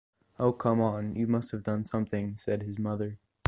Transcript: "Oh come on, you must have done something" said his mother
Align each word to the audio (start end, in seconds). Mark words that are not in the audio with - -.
"Oh 0.39 0.51
come 0.51 0.81
on, 0.81 1.15
you 1.15 1.27
must 1.27 1.51
have 1.51 1.61
done 1.61 1.85
something" 1.85 2.35
said 2.35 2.63
his 2.63 2.79
mother 2.79 3.19